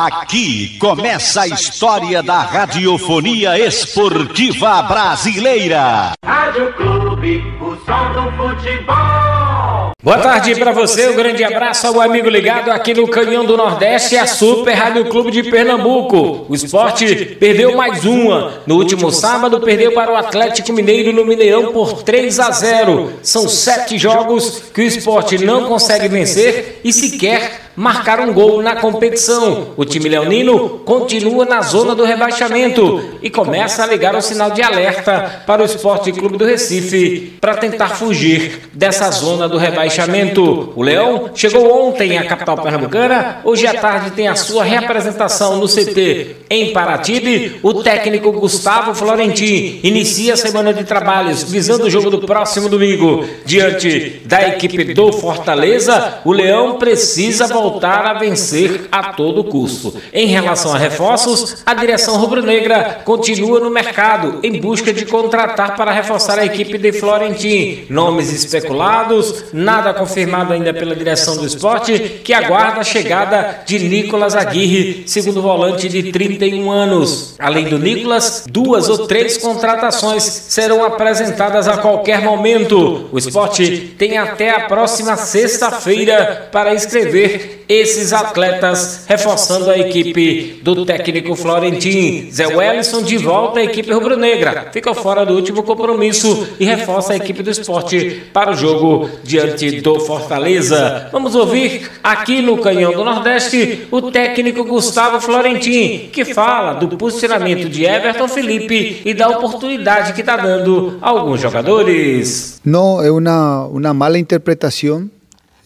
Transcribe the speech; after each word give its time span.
Aqui 0.00 0.78
começa 0.78 1.40
a 1.40 1.48
história 1.48 2.22
da 2.22 2.38
radiofonia 2.38 3.58
esportiva 3.58 4.80
brasileira. 4.82 6.12
Rádio 6.24 6.72
Clube, 6.74 7.42
o 7.60 7.74
som 7.84 8.12
do 8.12 8.30
futebol. 8.36 9.90
Boa 10.00 10.18
tarde 10.18 10.54
para 10.54 10.70
você, 10.70 11.08
um 11.08 11.16
grande 11.16 11.42
abraço 11.42 11.88
ao 11.88 12.00
amigo 12.00 12.28
ligado 12.28 12.70
aqui 12.70 12.94
no 12.94 13.08
Canhão 13.08 13.44
do 13.44 13.56
Nordeste, 13.56 14.16
a 14.16 14.24
Super 14.24 14.74
Rádio 14.74 15.06
Clube 15.06 15.32
de 15.32 15.42
Pernambuco. 15.42 16.46
O 16.48 16.54
esporte 16.54 17.36
perdeu 17.40 17.76
mais 17.76 18.04
uma. 18.04 18.62
No 18.68 18.76
último 18.76 19.10
sábado, 19.10 19.60
perdeu 19.60 19.90
para 19.90 20.12
o 20.12 20.16
Atlético 20.16 20.72
Mineiro 20.72 21.12
no 21.12 21.26
Mineirão 21.26 21.72
por 21.72 22.04
3 22.04 22.38
a 22.38 22.52
0. 22.52 23.14
São 23.20 23.48
sete 23.48 23.98
jogos 23.98 24.62
que 24.72 24.80
o 24.80 24.84
esporte 24.84 25.44
não 25.44 25.64
consegue 25.64 26.06
vencer 26.06 26.80
e 26.84 26.92
sequer 26.92 27.67
marcar 27.78 28.18
um 28.18 28.32
gol 28.32 28.60
na 28.60 28.74
competição. 28.74 29.68
O 29.76 29.84
time 29.84 30.08
leonino 30.08 30.80
continua 30.84 31.44
na 31.44 31.62
zona 31.62 31.94
do 31.94 32.04
rebaixamento 32.04 33.00
e 33.22 33.30
começa 33.30 33.84
a 33.84 33.86
ligar 33.86 34.16
o 34.16 34.20
sinal 34.20 34.50
de 34.50 34.60
alerta 34.60 35.44
para 35.46 35.62
o 35.62 35.64
Esporte 35.64 36.10
Clube 36.10 36.36
do 36.36 36.44
Recife 36.44 37.38
para 37.40 37.56
tentar 37.56 37.90
fugir 37.90 38.68
dessa 38.72 39.08
zona 39.12 39.48
do 39.48 39.56
rebaixamento. 39.56 40.72
O 40.74 40.82
Leão 40.82 41.30
chegou 41.36 41.88
ontem 41.88 42.18
à 42.18 42.24
capital 42.24 42.58
pernambucana, 42.58 43.42
hoje 43.44 43.64
à 43.64 43.74
tarde 43.74 44.10
tem 44.10 44.26
a 44.26 44.34
sua 44.34 44.64
representação 44.64 45.58
no 45.58 45.68
CT 45.68 46.34
em 46.50 46.72
Paratibe. 46.72 47.60
O 47.62 47.74
técnico 47.74 48.32
Gustavo 48.32 48.92
Florentin 48.92 49.78
inicia 49.84 50.34
a 50.34 50.36
semana 50.36 50.74
de 50.74 50.82
trabalhos 50.82 51.44
visando 51.44 51.84
o 51.84 51.90
jogo 51.90 52.10
do 52.10 52.26
próximo 52.26 52.68
domingo 52.68 53.24
diante 53.44 54.20
da 54.24 54.48
equipe 54.48 54.92
do 54.92 55.12
Fortaleza. 55.12 56.18
O 56.24 56.32
Leão 56.32 56.76
precisa 56.76 57.46
voltar 57.46 57.67
voltar 57.68 58.06
a 58.06 58.14
vencer 58.14 58.88
a 58.90 59.12
todo 59.12 59.44
custo. 59.44 59.94
Em 60.12 60.26
relação 60.26 60.74
a 60.74 60.78
reforços, 60.78 61.62
a 61.66 61.74
direção 61.74 62.16
rubro-negra 62.16 63.02
continua 63.04 63.60
no 63.60 63.70
mercado 63.70 64.40
em 64.42 64.58
busca 64.58 64.92
de 64.92 65.04
contratar 65.04 65.76
para 65.76 65.92
reforçar 65.92 66.38
a 66.38 66.46
equipe 66.46 66.78
de 66.78 66.92
Florentim. 66.92 67.84
Nomes 67.90 68.32
especulados, 68.32 69.44
nada 69.52 69.92
confirmado 69.92 70.52
ainda 70.52 70.72
pela 70.72 70.96
direção 70.96 71.36
do 71.36 71.46
esporte, 71.46 72.20
que 72.24 72.32
aguarda 72.32 72.80
a 72.80 72.84
chegada 72.84 73.60
de 73.66 73.78
Nicolas 73.78 74.34
Aguirre, 74.34 75.04
segundo 75.06 75.42
volante 75.42 75.88
de 75.88 76.10
31 76.10 76.70
anos. 76.70 77.34
Além 77.38 77.66
do 77.66 77.78
Nicolas, 77.78 78.44
duas 78.50 78.88
ou 78.88 79.06
três 79.06 79.36
contratações 79.36 80.22
serão 80.22 80.82
apresentadas 80.84 81.68
a 81.68 81.76
qualquer 81.76 82.22
momento. 82.22 83.08
O 83.12 83.18
esporte 83.18 83.94
tem 83.98 84.16
até 84.16 84.50
a 84.50 84.60
próxima 84.60 85.16
sexta-feira 85.16 86.48
para 86.50 86.72
escrever 86.74 87.57
esses 87.68 88.12
atletas, 88.12 89.04
reforçando 89.06 89.70
a 89.70 89.78
equipe 89.78 90.60
do 90.62 90.84
técnico 90.84 91.34
Florentin. 91.34 92.30
Zé 92.30 92.46
Wellison 92.46 93.02
de 93.02 93.16
volta 93.18 93.60
à 93.60 93.64
equipe 93.64 93.92
rubro-negra, 93.92 94.68
fica 94.72 94.94
fora 94.94 95.24
do 95.24 95.34
último 95.34 95.62
compromisso 95.62 96.48
e 96.58 96.64
reforça 96.64 97.12
a 97.12 97.16
equipe 97.16 97.42
do 97.42 97.50
esporte 97.50 98.22
para 98.32 98.50
o 98.50 98.54
jogo 98.54 99.10
diante 99.22 99.80
do 99.80 100.00
Fortaleza. 100.00 101.08
Vamos 101.12 101.34
ouvir 101.34 101.90
aqui 102.02 102.40
no 102.40 102.58
Canhão 102.58 102.92
do 102.92 103.04
Nordeste 103.04 103.86
o 103.90 104.10
técnico 104.10 104.64
Gustavo 104.64 105.20
Florentin, 105.20 106.08
que 106.12 106.24
fala 106.24 106.74
do 106.74 106.96
posicionamento 106.96 107.68
de 107.68 107.84
Everton 107.84 108.28
Felipe 108.28 109.02
e 109.04 109.14
da 109.14 109.28
oportunidade 109.28 110.12
que 110.12 110.20
está 110.20 110.36
dando 110.36 110.98
a 111.00 111.08
alguns 111.08 111.40
jogadores. 111.40 112.60
Não, 112.64 113.02
é 113.02 113.10
uma, 113.10 113.66
uma 113.66 113.94
mala 113.94 114.18
interpretação 114.18 115.08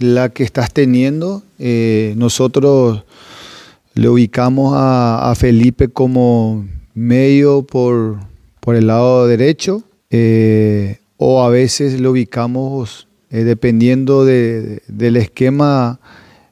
la 0.02 0.28
que 0.28 0.44
estás 0.44 0.72
teniendo. 0.72 1.42
Eh, 1.58 2.14
nosotros 2.16 3.04
le 3.94 4.08
ubicamos 4.08 4.74
a, 4.76 5.32
Felipe 5.36 5.88
como 5.88 6.66
medio 6.94 7.62
por, 7.62 8.18
por 8.60 8.76
el 8.76 8.88
lado 8.88 9.26
derecho 9.26 9.82
eh, 10.10 10.98
o 11.16 11.42
a 11.42 11.48
veces 11.48 12.00
le 12.00 12.08
ubicamos 12.08 13.08
eh, 13.30 13.44
dependiendo 13.44 14.24
del 14.24 15.16
esquema 15.16 16.00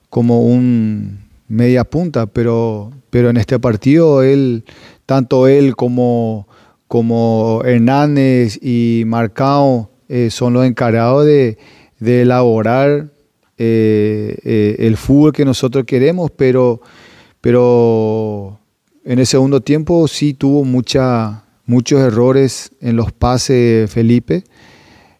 como 0.08 0.42
un 0.42 1.20
media 1.48 1.84
punta, 1.84 2.26
pero, 2.26 2.90
pero 3.10 3.30
en 3.30 3.36
este 3.36 3.58
partido 3.58 4.22
él, 4.22 4.64
tanto 5.06 5.48
él 5.48 5.76
como, 5.76 6.46
como 6.88 7.62
Hernández 7.64 8.58
y 8.62 9.02
Marcao 9.06 9.90
son 10.30 10.54
los 10.54 10.66
encargados 10.66 11.24
de, 11.24 11.56
de 12.00 12.22
elaborar 12.22 13.10
eh, 13.62 14.38
eh, 14.42 14.76
el 14.78 14.96
fútbol 14.96 15.34
que 15.34 15.44
nosotros 15.44 15.84
queremos, 15.84 16.30
pero, 16.30 16.80
pero 17.42 18.58
en 19.04 19.18
el 19.18 19.26
segundo 19.26 19.60
tiempo 19.60 20.08
sí 20.08 20.32
tuvo 20.32 20.64
mucha, 20.64 21.44
muchos 21.66 22.00
errores 22.00 22.72
en 22.80 22.96
los 22.96 23.12
pases 23.12 23.90
Felipe 23.90 24.44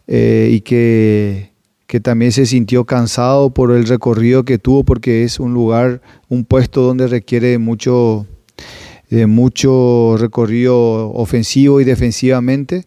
eh, 0.07 0.49
y 0.53 0.63
que, 0.63 1.51
que, 1.87 2.01
también 2.01 2.33
se 2.33 2.47
sintió 2.47 2.87
cansado 2.87 3.51
por 3.51 3.73
el 3.73 3.87
recorrido 3.87 4.47
que 4.47 4.57
tuvo 4.57 4.85
porque 4.85 5.23
es 5.23 5.39
un 5.39 5.53
lugar, 5.53 6.01
un 6.31 6.47
puesto 6.47 6.81
donde 6.81 7.09
requiere 7.09 7.59
mucho, 7.59 8.27
mucho 9.11 10.17
recorrido 10.19 11.13
ofensivo 11.13 11.79
y 11.83 11.85
defensivamente. 11.85 12.87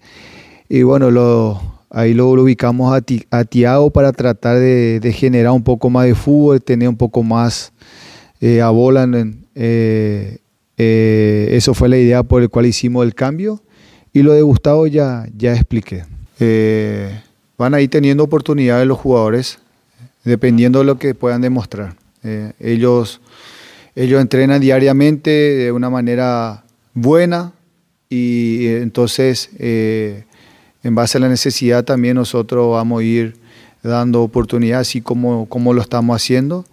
Y 0.68 0.82
bueno, 0.82 1.12
lo, 1.12 1.73
Ahí 1.96 2.16
lo, 2.16 2.28
ubicamos 2.32 2.92
a, 2.92 3.04
a, 3.30 3.44
Tiago 3.44 3.92
para 3.92 4.12
tratar 4.12 4.58
de, 4.58 5.16
generar 5.16 5.52
un 5.52 5.64
poco 5.64 5.92
más 5.92 6.08
de 6.08 6.16
fútbol, 6.16 6.60
tener 6.60 6.90
un 6.90 6.98
poco 6.98 7.22
más 7.22 7.72
eh, 8.42 8.62
a 8.62 8.72
bola. 8.72 9.08
Eh, 9.54 10.40
eh, 10.76 11.50
eso 11.52 11.76
fue 11.76 11.90
la 11.90 12.00
idea 12.00 12.24
por 12.24 12.42
la 12.42 12.48
cual 12.48 12.66
hicimos 12.66 13.06
el 13.06 13.14
cambio. 13.14 13.62
Y 14.12 14.24
lo 14.24 14.34
de 14.34 14.42
Gustavo 14.42 14.88
ya, 14.88 15.28
ya 15.38 15.54
expliqué. 15.54 16.04
van 17.60 17.76
a 17.76 17.80
ir 17.80 17.92
teniendo 17.92 18.24
oportunidades 18.24 18.88
los 18.88 18.98
jugadores, 18.98 19.60
dependiendo 20.24 20.80
de 20.80 20.86
lo 20.86 20.98
que 20.98 21.14
puedan 21.14 21.42
demostrar. 21.42 21.96
ellos, 22.60 23.22
ellos 23.96 24.20
entrenan 24.20 24.60
diariamente 24.60 25.30
de 25.30 25.72
una 25.72 25.92
manera 25.92 26.64
buena 26.96 27.54
y 28.10 28.66
entonces 28.66 29.52
en 30.84 30.96
base 30.96 31.18
a 31.18 31.22
la 31.22 31.30
necesidad 31.30 31.84
también 31.84 32.16
nosotros 32.16 32.72
vamos 32.72 33.02
a 33.02 33.04
ir 33.04 33.36
dando 33.82 34.22
oportunidad, 34.22 34.80
así 34.82 35.02
como, 35.02 35.48
como 35.48 35.74
lo 35.74 35.82
estamos 35.82 36.16
haciendo. 36.16 36.66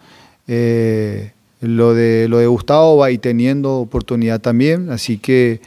Eh, 0.47 1.33
lo, 1.61 1.95
de, 1.95 2.27
lo 2.29 2.39
de 2.39 2.47
Gustavo 2.47 2.97
va 2.97 3.07
a 3.07 3.11
ir 3.11 3.21
teniendo 3.21 3.77
oportunidad 3.77 4.41
también, 4.41 4.91
así 4.91 5.19
que 5.19 5.61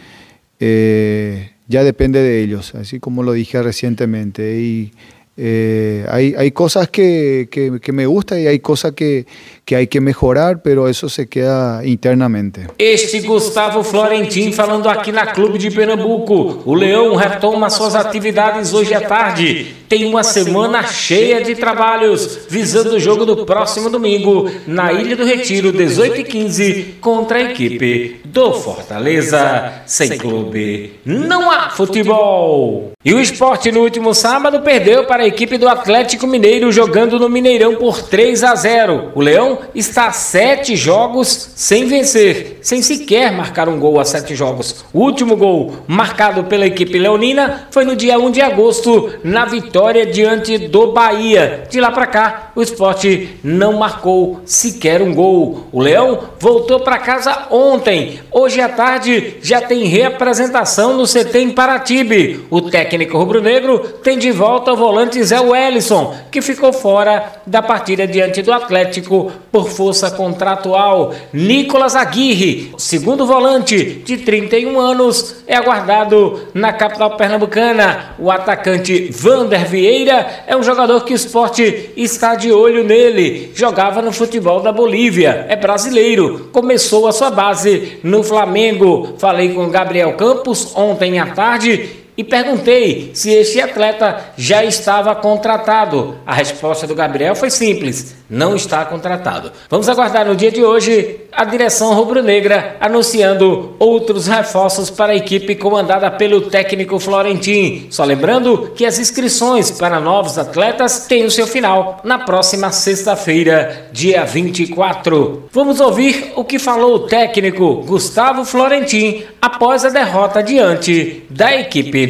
eh, 0.59 1.51
ya 1.67 1.83
depende 1.83 2.21
de 2.21 2.41
ellos, 2.41 2.73
así 2.75 2.99
como 2.99 3.23
lo 3.23 3.33
dije 3.33 3.61
recientemente. 3.61 4.59
Y 4.59 4.91
eh, 5.37 6.05
hay, 6.09 6.35
hay, 6.37 6.51
cosas 6.51 6.89
que, 6.89 7.47
que, 7.49 7.79
que, 7.81 7.91
me 7.91 8.05
gustan 8.05 8.39
y 8.39 8.47
hay 8.47 8.59
cosas 8.59 8.93
que, 8.93 9.25
que 9.65 9.75
hay 9.75 9.87
que 9.87 10.01
mejorar, 10.01 10.61
pero 10.61 10.89
eso 10.89 11.07
se 11.07 11.27
queda 11.27 11.85
internamente. 11.85 12.67
Este 12.77 13.21
Gustavo 13.21 13.83
Florentin 13.83 14.51
falando 14.51 14.89
aqui 14.89 15.11
na 15.11 15.27
Clube 15.27 15.57
de 15.57 15.71
Pernambuco. 15.71 16.61
O 16.65 16.73
Leão 16.73 17.15
retoma 17.15 17.69
suas 17.69 17.95
atividades 17.95 18.73
hoje 18.73 18.93
à 18.93 19.01
tarde. 19.01 19.75
Tem 19.87 20.05
uma 20.05 20.23
semana 20.23 20.83
cheia 20.83 21.41
de 21.41 21.55
trabalhos, 21.55 22.39
visando 22.49 22.95
o 22.95 22.99
jogo 22.99 23.25
do 23.25 23.45
próximo 23.45 23.89
domingo, 23.89 24.49
na 24.65 24.91
Ilha 24.91 25.15
do 25.15 25.23
Retiro, 25.23 25.71
18 25.71 26.21
e 26.21 26.23
15, 26.23 26.95
contra 26.99 27.37
a 27.37 27.43
equipe 27.43 28.19
do 28.25 28.53
Fortaleza. 28.53 29.71
Sem 29.85 30.17
clube, 30.17 30.93
não 31.05 31.51
há 31.51 31.69
futebol. 31.69 32.91
E 33.05 33.13
o 33.13 33.19
esporte 33.19 33.71
no 33.71 33.81
último 33.81 34.13
sábado 34.13 34.61
perdeu 34.61 35.05
para 35.05 35.23
a 35.23 35.27
equipe 35.27 35.57
do 35.57 35.67
Atlético 35.67 36.25
Mineiro, 36.25 36.71
jogando 36.71 37.19
no 37.19 37.29
Mineirão 37.29 37.75
por 37.75 38.01
3 38.01 38.43
a 38.43 38.55
0. 38.55 39.11
O 39.13 39.21
Leão 39.21 39.52
está 39.73 40.07
a 40.07 40.11
sete 40.11 40.75
jogos 40.75 41.51
sem 41.55 41.85
vencer, 41.85 42.59
sem 42.61 42.81
sequer 42.81 43.31
marcar 43.31 43.67
um 43.69 43.79
gol 43.79 43.99
a 43.99 44.05
sete 44.05 44.35
jogos. 44.35 44.85
O 44.93 44.99
último 44.99 45.35
gol 45.35 45.73
marcado 45.87 46.43
pela 46.45 46.65
equipe 46.65 46.97
leonina 46.97 47.67
foi 47.71 47.85
no 47.85 47.95
dia 47.95 48.19
1 48.19 48.31
de 48.31 48.41
agosto, 48.41 49.13
na 49.23 49.45
vitória 49.45 50.05
diante 50.05 50.57
do 50.57 50.91
Bahia. 50.91 51.63
De 51.69 51.79
lá 51.79 51.91
para 51.91 52.07
cá, 52.07 52.51
o 52.55 52.61
esporte 52.61 53.39
não 53.43 53.73
marcou 53.73 54.41
sequer 54.45 55.01
um 55.01 55.13
gol. 55.13 55.67
O 55.71 55.81
Leão 55.81 56.19
voltou 56.39 56.79
para 56.79 56.97
casa 56.97 57.47
ontem. 57.49 58.19
Hoje 58.31 58.61
à 58.61 58.69
tarde 58.69 59.37
já 59.41 59.61
tem 59.61 59.85
reapresentação 59.85 60.95
no 60.95 61.05
CT 61.05 61.39
em 61.39 61.51
Paratibe. 61.51 62.45
O 62.49 62.61
técnico 62.61 63.17
rubro-negro 63.17 63.79
tem 64.03 64.17
de 64.17 64.31
volta 64.31 64.73
o 64.73 64.77
volante 64.77 65.23
Zé 65.23 65.39
Wellison, 65.39 66.15
que 66.31 66.41
ficou 66.41 66.71
fora 66.71 67.33
da 67.45 67.61
partida 67.61 68.07
diante 68.07 68.41
do 68.41 68.51
Atlético 68.51 69.31
por 69.53 69.69
força 69.69 70.09
contratual. 70.09 71.13
Nicolas 71.31 71.95
Aguirre, 71.95 72.73
segundo 72.75 73.23
volante 73.23 74.01
de 74.03 74.17
31 74.17 74.79
anos, 74.79 75.43
é 75.45 75.55
aguardado 75.55 76.47
na 76.55 76.73
capital 76.73 77.15
pernambucana. 77.15 78.15
O 78.17 78.31
atacante 78.31 79.11
Vander 79.11 79.63
Vieira 79.67 80.43
é 80.47 80.57
um 80.57 80.63
jogador 80.63 81.05
que 81.05 81.13
o 81.13 81.15
esporte 81.15 81.91
está 81.95 82.33
de 82.33 82.51
olho 82.51 82.83
nele. 82.83 83.51
Jogava 83.53 84.01
no 84.01 84.11
futebol 84.11 84.59
da 84.59 84.71
Bolívia, 84.71 85.45
é 85.47 85.55
brasileiro, 85.55 86.49
começou 86.51 87.07
a 87.07 87.11
sua 87.11 87.29
base 87.29 87.99
no 88.03 88.23
Flamengo. 88.23 89.13
Falei 89.19 89.53
com 89.53 89.69
Gabriel 89.69 90.13
Campos 90.13 90.75
ontem 90.75 91.19
à 91.19 91.27
tarde 91.27 92.02
e 92.15 92.23
perguntei 92.23 93.11
se 93.13 93.31
este 93.31 93.59
atleta 93.59 94.33
já 94.37 94.63
estava 94.63 95.15
contratado. 95.15 96.15
A 96.25 96.33
resposta 96.33 96.85
do 96.85 96.95
Gabriel 96.95 97.35
foi 97.35 97.49
simples: 97.49 98.15
não 98.29 98.55
está 98.55 98.85
contratado. 98.85 99.51
Vamos 99.69 99.89
aguardar 99.89 100.25
no 100.25 100.35
dia 100.35 100.51
de 100.51 100.63
hoje 100.63 101.21
a 101.31 101.43
direção 101.43 101.93
rubro-negra 101.93 102.77
anunciando 102.79 103.75
outros 103.79 104.27
reforços 104.27 104.89
para 104.89 105.13
a 105.13 105.15
equipe 105.15 105.55
comandada 105.55 106.09
pelo 106.11 106.41
técnico 106.41 106.99
Florentin. 106.99 107.87
Só 107.89 108.03
lembrando 108.03 108.71
que 108.75 108.85
as 108.85 108.99
inscrições 108.99 109.71
para 109.71 109.99
novos 109.99 110.37
atletas 110.37 111.07
têm 111.07 111.25
o 111.25 111.31
seu 111.31 111.47
final 111.47 111.99
na 112.03 112.19
próxima 112.19 112.71
sexta-feira, 112.71 113.87
dia 113.91 114.23
24. 114.23 115.45
Vamos 115.51 115.79
ouvir 115.79 116.33
o 116.35 116.43
que 116.43 116.59
falou 116.59 116.95
o 116.95 116.99
técnico 117.07 117.83
Gustavo 117.85 118.45
Florentin 118.45 119.23
após 119.41 119.83
a 119.83 119.89
derrota 119.89 120.41
diante 120.41 121.23
da 121.29 121.55
equipe 121.55 122.02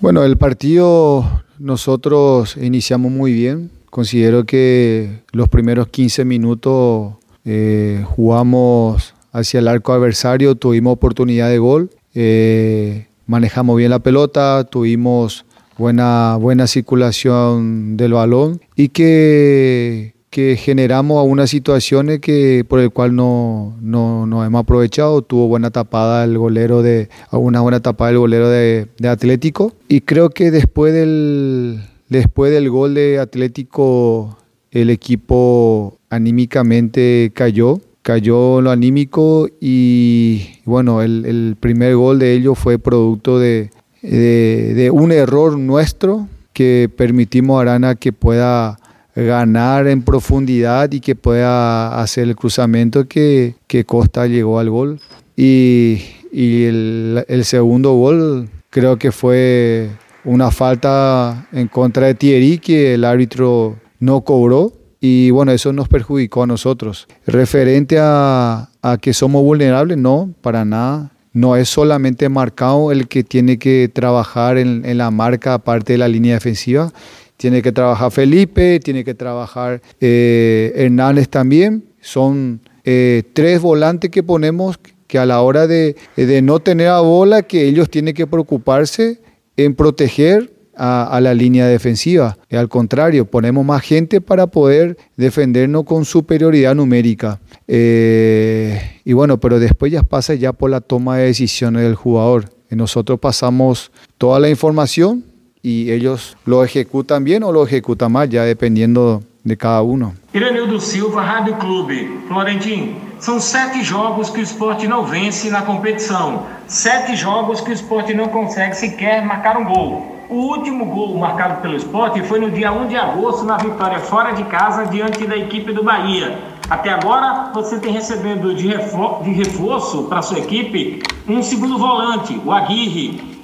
Bueno, 0.00 0.24
el 0.24 0.36
partido 0.36 1.42
nosotros 1.58 2.56
iniciamos 2.56 3.10
muy 3.12 3.32
bien. 3.32 3.70
Considero 3.90 4.44
que 4.44 5.22
los 5.32 5.48
primeros 5.48 5.88
15 5.88 6.24
minutos 6.24 7.14
eh, 7.44 8.04
jugamos 8.06 9.14
hacia 9.32 9.60
el 9.60 9.68
arco 9.68 9.92
adversario, 9.92 10.54
tuvimos 10.54 10.92
oportunidad 10.94 11.48
de 11.48 11.58
gol, 11.58 11.90
eh, 12.14 13.06
manejamos 13.26 13.76
bien 13.76 13.90
la 13.90 13.98
pelota, 14.00 14.64
tuvimos 14.64 15.44
buena, 15.76 16.36
buena 16.36 16.66
circulación 16.66 17.96
del 17.96 18.12
balón 18.12 18.60
y 18.76 18.88
que 18.88 20.14
que 20.30 20.56
generamos 20.56 21.20
algunas 21.20 21.48
situaciones 21.50 22.20
que, 22.20 22.64
por 22.68 22.80
el 22.80 22.90
cual 22.90 23.16
no, 23.16 23.76
no, 23.80 24.44
hemos 24.44 24.60
aprovechado. 24.60 25.22
Tuvo 25.22 25.48
buena 25.48 25.70
tapada 25.70 26.24
el 26.24 26.36
golero 26.36 26.82
de, 26.82 27.08
una 27.32 27.60
buena 27.60 27.80
tapada 27.80 28.10
el 28.10 28.18
golero 28.18 28.48
de, 28.48 28.88
Atlético. 29.08 29.72
Y 29.88 30.02
creo 30.02 30.30
que 30.30 30.50
después 30.50 30.92
del, 30.92 31.80
después 32.08 32.52
del 32.52 32.68
gol 32.68 32.94
de 32.94 33.18
Atlético, 33.18 34.38
el 34.70 34.90
equipo 34.90 35.98
anímicamente 36.10 37.30
cayó. 37.34 37.80
Cayó 38.02 38.62
lo 38.62 38.70
anímico 38.70 39.48
y 39.60 40.60
bueno, 40.64 41.02
el, 41.02 41.56
primer 41.60 41.94
gol 41.96 42.18
de 42.18 42.32
ellos 42.32 42.58
fue 42.58 42.78
producto 42.78 43.38
de, 43.38 43.70
de 44.00 44.90
un 44.90 45.12
error 45.12 45.58
nuestro 45.58 46.26
que 46.54 46.90
permitimos 46.96 47.58
a 47.58 47.62
Arana 47.62 47.94
que 47.96 48.12
pueda 48.12 48.77
ganar 49.26 49.86
en 49.88 50.02
profundidad 50.02 50.92
y 50.92 51.00
que 51.00 51.14
pueda 51.14 52.00
hacer 52.00 52.28
el 52.28 52.36
cruzamiento 52.36 53.08
que, 53.08 53.54
que 53.66 53.84
Costa 53.84 54.26
llegó 54.26 54.58
al 54.58 54.70
gol. 54.70 55.00
Y, 55.36 56.02
y 56.32 56.64
el, 56.64 57.24
el, 57.28 57.44
segundo 57.44 57.94
gol 57.94 58.48
creo 58.70 58.98
que 58.98 59.12
fue 59.12 59.90
una 60.24 60.50
falta 60.50 61.48
en 61.52 61.68
contra 61.68 62.06
de 62.06 62.14
Thierry 62.14 62.58
que 62.58 62.94
el 62.94 63.04
árbitro 63.04 63.76
no 64.00 64.22
cobró 64.22 64.72
y 65.00 65.30
bueno, 65.30 65.52
eso 65.52 65.72
nos 65.72 65.88
perjudicó 65.88 66.42
a 66.42 66.46
nosotros. 66.46 67.06
Referente 67.26 67.98
a, 68.00 68.68
a 68.82 68.98
que 68.98 69.14
somos 69.14 69.42
vulnerables, 69.42 69.96
no, 69.96 70.34
para 70.40 70.64
nada. 70.64 71.12
No 71.32 71.54
es 71.54 71.68
solamente 71.68 72.28
Marcado 72.28 72.90
el 72.90 73.06
que 73.06 73.22
tiene 73.22 73.58
que 73.58 73.88
trabajar 73.92 74.58
en, 74.58 74.84
en 74.84 74.98
la 74.98 75.10
marca 75.10 75.54
aparte 75.54 75.92
de 75.92 75.98
la 75.98 76.08
línea 76.08 76.34
defensiva, 76.34 76.92
tiene 77.38 77.62
que 77.62 77.72
trabajar 77.72 78.10
Felipe, 78.10 78.80
tiene 78.80 79.04
que 79.04 79.14
trabajar 79.14 79.80
eh, 80.00 80.72
Hernández 80.74 81.28
también. 81.28 81.84
Son 82.00 82.60
eh, 82.84 83.22
tres 83.32 83.62
volantes 83.62 84.10
que 84.10 84.22
ponemos 84.22 84.78
que 85.06 85.18
a 85.18 85.24
la 85.24 85.40
hora 85.40 85.66
de, 85.66 85.96
no 86.42 86.60
tener 86.60 86.88
a 86.88 87.00
bola, 87.00 87.42
que 87.42 87.66
ellos 87.66 87.88
tienen 87.88 88.12
que 88.12 88.26
preocuparse 88.26 89.20
en 89.56 89.74
proteger 89.74 90.52
a, 90.76 91.18
la 91.20 91.32
línea 91.32 91.66
defensiva. 91.66 92.36
al 92.50 92.68
contrario, 92.68 93.24
ponemos 93.24 93.64
más 93.64 93.82
gente 93.82 94.20
para 94.20 94.46
poder 94.46 94.96
defendernos 95.16 95.84
con 95.84 96.04
superioridad 96.04 96.74
numérica. 96.74 97.40
Eh, 97.66 98.80
y 99.04 99.12
bueno, 99.12 99.40
pero 99.40 99.58
después 99.58 99.90
ya 99.90 100.02
pasa 100.02 100.34
ya 100.34 100.52
por 100.52 100.70
la 100.70 100.80
toma 100.80 101.16
de 101.16 101.26
decisiones 101.26 101.82
del 101.82 101.94
jugador. 101.94 102.50
Nosotros 102.70 103.18
pasamos 103.18 103.90
toda 104.18 104.38
la 104.40 104.50
información, 104.50 105.24
y 105.68 105.92
ellos 105.92 106.34
lo 106.46 106.64
ejecutan 106.64 107.24
bien 107.24 107.42
o 107.42 107.52
lo 107.52 107.66
ejecutan 107.66 108.10
mal, 108.10 108.30
ya 108.30 108.44
dependiendo 108.44 109.22
de 109.44 109.56
cada 109.56 109.82
uno. 109.82 110.14
Iranildo 110.32 110.80
Silva, 110.80 111.22
Rádio 111.22 111.58
Clube. 111.58 112.08
Florentim, 112.26 112.96
são 113.18 113.38
sete 113.38 113.82
jogos 113.82 114.30
que 114.30 114.40
o 114.40 114.42
esporte 114.42 114.88
não 114.88 115.04
vence 115.04 115.50
na 115.50 115.60
competição. 115.62 116.44
Sete 116.66 117.14
jogos 117.16 117.60
que 117.60 117.70
o 117.70 117.74
esporte 117.74 118.14
não 118.14 118.28
consegue 118.28 118.74
sequer 118.74 119.22
marcar 119.22 119.58
um 119.58 119.64
gol. 119.64 120.16
O 120.30 120.36
último 120.36 120.86
gol 120.86 121.18
marcado 121.18 121.60
pelo 121.60 121.76
esporte 121.76 122.22
foi 122.22 122.38
no 122.38 122.50
dia 122.50 122.72
1 122.72 122.88
de 122.88 122.96
agosto, 122.96 123.44
na 123.44 123.58
vitória 123.58 123.98
fora 123.98 124.32
de 124.32 124.44
casa, 124.44 124.86
diante 124.86 125.26
da 125.26 125.36
equipe 125.36 125.72
do 125.72 125.82
Bahia. 125.82 126.38
Até 126.68 126.90
agora, 126.90 127.50
você 127.52 127.78
tem 127.78 127.92
recebendo 127.92 128.54
de 128.54 128.68
reforço 128.68 130.04
para 130.04 130.22
sua 130.22 130.38
equipe 130.38 131.02
um 131.26 131.42
segundo 131.42 131.78
volante, 131.78 132.40
o 132.44 132.52
Aguirre, 132.52 133.37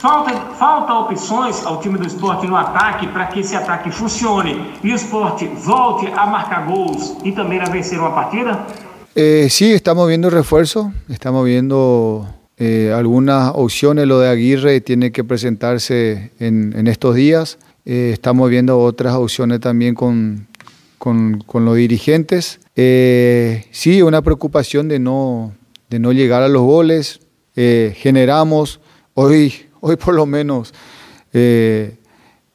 Falta, 0.00 0.32
falta 0.54 0.94
opções 0.94 1.66
ao 1.66 1.80
time 1.80 1.98
do 1.98 2.06
esporte 2.06 2.46
no 2.46 2.56
ataque 2.56 3.08
para 3.08 3.26
que 3.26 3.40
esse 3.40 3.56
ataque 3.56 3.90
funcione 3.90 4.78
e 4.84 4.92
o 4.92 4.94
esporte 4.94 5.44
volte 5.46 6.06
a 6.16 6.24
marcar 6.24 6.68
gols 6.68 7.16
y 7.24 7.32
también 7.32 7.62
a 7.62 7.68
vencer 7.68 7.98
una 7.98 8.14
partida? 8.14 8.64
Eh, 9.16 9.48
sí, 9.50 9.72
estamos 9.72 10.06
viendo 10.06 10.30
refuerzo, 10.30 10.92
estamos 11.08 11.44
viendo 11.44 12.28
eh, 12.58 12.92
algunas 12.94 13.50
opciones. 13.56 14.06
Lo 14.06 14.20
de 14.20 14.28
Aguirre 14.28 14.80
tiene 14.80 15.10
que 15.10 15.24
presentarse 15.24 16.30
en, 16.38 16.74
en 16.76 16.86
estos 16.86 17.16
días. 17.16 17.58
Eh, 17.84 18.10
estamos 18.12 18.48
viendo 18.50 18.78
otras 18.78 19.14
opciones 19.14 19.58
también 19.58 19.96
con, 19.96 20.46
con, 20.98 21.40
con 21.40 21.64
los 21.64 21.74
dirigentes. 21.74 22.60
Eh, 22.76 23.64
sí, 23.72 24.00
una 24.02 24.22
preocupación 24.22 24.86
de 24.86 25.00
no, 25.00 25.54
de 25.90 25.98
no 25.98 26.12
llegar 26.12 26.44
a 26.44 26.48
los 26.48 26.62
goles. 26.62 27.18
Eh, 27.56 27.94
generamos, 27.96 28.78
hoy 29.14 29.67
Hoy 29.80 29.96
por 29.96 30.14
lo 30.14 30.26
menos 30.26 30.74
eh, 31.32 31.96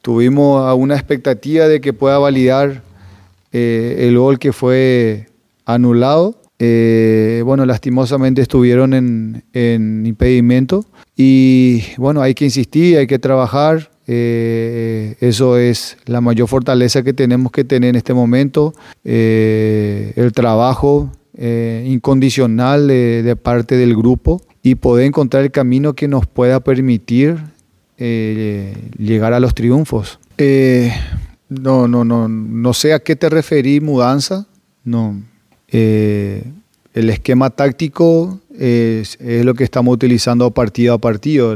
tuvimos 0.02 0.76
una 0.76 0.94
expectativa 0.94 1.68
de 1.68 1.80
que 1.80 1.92
pueda 1.92 2.18
validar 2.18 2.82
eh, 3.52 4.06
el 4.08 4.18
gol 4.18 4.38
que 4.38 4.52
fue 4.52 5.28
anulado. 5.64 6.40
Eh, 6.58 7.42
bueno, 7.44 7.66
lastimosamente 7.66 8.42
estuvieron 8.42 8.94
en, 8.94 10.06
impedimento 10.06 10.84
y 11.16 11.82
bueno, 11.96 12.22
hay 12.22 12.34
que 12.34 12.44
insistir, 12.44 12.98
hay 12.98 13.06
que 13.06 13.18
trabajar. 13.18 13.90
eso 14.06 15.56
es 15.56 15.96
la 16.04 16.20
mayor 16.20 16.46
fortaleza 16.46 17.02
que 17.02 17.14
tenemos 17.14 17.50
que 17.50 17.64
tener 17.64 17.90
en 17.90 17.96
este 17.96 18.12
momento. 18.14 18.74
el 19.04 20.32
trabajo 20.34 21.10
incondicional 21.36 22.86
de 22.86 23.36
parte 23.36 23.76
del 23.76 23.96
grupo 23.96 24.42
y 24.64 24.76
poder 24.76 25.04
encontrar 25.04 25.44
el 25.44 25.50
camino 25.50 25.92
que 25.92 26.08
nos 26.08 26.26
pueda 26.26 26.58
permitir 26.58 27.36
eh, 27.98 28.74
llegar 28.96 29.34
a 29.34 29.38
los 29.38 29.54
triunfos. 29.54 30.18
Eh, 30.38 30.90
no, 31.50 31.86
no, 31.86 32.02
no, 32.02 32.28
no 32.28 32.72
sé 32.72 32.94
a 32.94 32.98
qué 32.98 33.14
te 33.14 33.28
referí, 33.28 33.80
mudanza. 33.80 34.46
No. 34.82 35.20
Eh, 35.68 36.44
el 36.94 37.10
esquema 37.10 37.50
táctico 37.50 38.40
es, 38.58 39.18
es, 39.20 39.44
lo 39.44 39.52
que 39.52 39.64
estamos 39.64 39.92
utilizando 39.92 40.50
partido 40.50 40.94
a 40.94 40.98
partido. 40.98 41.54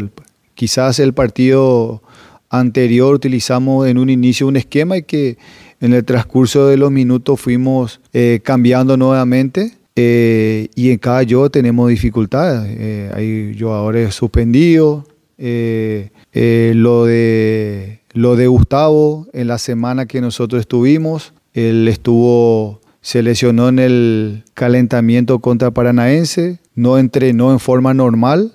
quizás 0.54 0.98
el 0.98 1.14
partido 1.14 2.02
anterior 2.50 3.14
utilizamos 3.14 3.88
en 3.88 3.96
un 3.96 4.10
inicio 4.10 4.46
un 4.46 4.58
esquema 4.58 4.98
y 4.98 5.02
que 5.04 5.38
en 5.80 5.94
el 5.94 6.04
transcurso 6.04 6.66
de 6.66 6.76
los 6.76 6.90
minutos 6.90 7.40
fuimos 7.40 8.00
cambiando 8.42 8.98
nuevamente 8.98 9.77
eh, 10.00 10.68
y 10.76 10.92
en 10.92 10.98
cada 10.98 11.24
yo 11.24 11.50
tenemos 11.50 11.90
dificultades. 11.90 12.72
Eh, 12.78 13.10
hay 13.12 13.56
jugadores 13.58 14.14
suspendidos. 14.14 15.04
Eh, 15.38 16.10
eh, 16.32 16.72
lo, 16.76 17.04
de, 17.04 18.00
lo 18.12 18.36
de 18.36 18.46
Gustavo, 18.46 19.26
en 19.32 19.48
la 19.48 19.58
semana 19.58 20.06
que 20.06 20.20
nosotros 20.20 20.60
estuvimos, 20.60 21.32
él 21.52 21.88
estuvo, 21.88 22.80
se 23.00 23.24
lesionó 23.24 23.68
en 23.68 23.80
el 23.80 24.44
calentamiento 24.54 25.40
contra 25.40 25.72
Paranaense, 25.72 26.60
no 26.76 26.98
entrenó 26.98 27.50
en 27.50 27.58
forma 27.58 27.92
normal. 27.92 28.52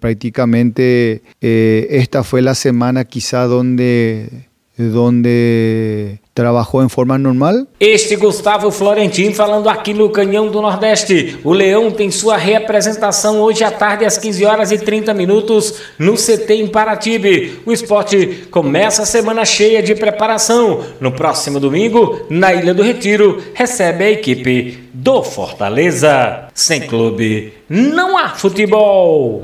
prácticamente 0.00 1.22
esta 1.40 2.24
fue 2.24 2.42
la 2.42 2.54
semana 2.54 3.04
quizá 3.04 3.46
donde, 3.46 4.48
donde 4.76 6.21
trabajó 6.34 6.82
en 6.82 6.88
forma 6.88 7.18
normal. 7.18 7.68
Este 7.78 8.16
Gustavo 8.16 8.70
Florentin 8.70 9.32
falando 9.34 9.68
aqui 9.68 9.92
no 9.92 10.10
Canhão 10.10 10.48
do 10.48 10.62
Nordeste. 10.62 11.38
O 11.44 11.52
Leão 11.52 11.90
tem 11.90 12.10
sua 12.10 12.36
reapresentação 12.36 13.40
hoje 13.40 13.64
à 13.64 13.70
tarde 13.70 14.04
às 14.04 14.16
15 14.16 14.44
horas 14.44 14.72
e 14.72 14.78
30 14.78 15.12
minutos 15.12 15.74
no 15.98 16.14
CT 16.14 16.54
em 16.54 16.66
Paratibe. 16.68 17.60
O 17.66 17.72
esporte 17.72 18.44
começa 18.50 19.02
a 19.02 19.06
semana 19.06 19.44
cheia 19.44 19.82
de 19.82 19.94
preparação. 19.94 20.80
No 21.00 21.12
próximo 21.12 21.60
domingo, 21.60 22.20
na 22.30 22.54
Ilha 22.54 22.72
do 22.72 22.82
Retiro, 22.82 23.42
recebe 23.54 24.04
a 24.04 24.10
equipe 24.10 24.88
do 24.92 25.22
Fortaleza. 25.22 26.48
Sem 26.54 26.82
clube, 26.82 27.52
não 27.68 28.16
há 28.16 28.30
futebol. 28.30 29.40